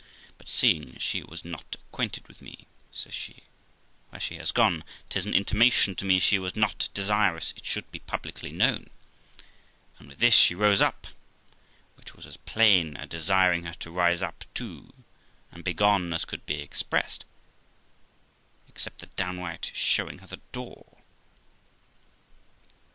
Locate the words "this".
10.17-10.33